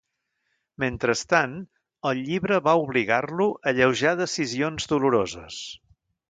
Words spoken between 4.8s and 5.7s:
doloroses.